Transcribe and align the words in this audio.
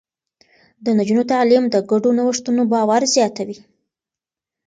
د 0.83 0.85
نجونو 0.97 1.23
تعليم 1.33 1.63
د 1.69 1.75
ګډو 1.89 2.09
نوښتونو 2.17 2.61
باور 2.71 3.01
زياتوي. 3.15 3.57